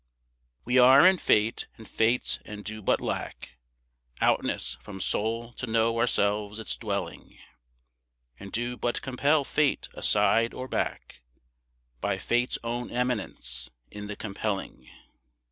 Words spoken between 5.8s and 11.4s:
ourselves its dwelling, And do but compel Fate aside or back